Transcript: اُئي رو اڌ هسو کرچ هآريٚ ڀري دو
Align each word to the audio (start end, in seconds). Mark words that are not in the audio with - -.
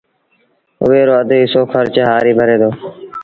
اُئي 0.83 1.01
رو 1.07 1.15
اڌ 1.21 1.29
هسو 1.41 1.61
کرچ 1.71 1.95
هآريٚ 2.09 2.37
ڀري 2.39 2.55
دو 2.61 2.69